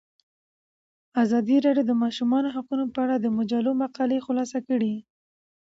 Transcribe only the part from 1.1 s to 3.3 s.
ازادي راډیو د د ماشومانو حقونه په اړه د